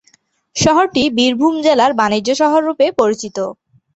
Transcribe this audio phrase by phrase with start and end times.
[0.55, 3.37] শহরটি বীরভূম জেলার বাণিজ্য শহর রূপে পরিচিত।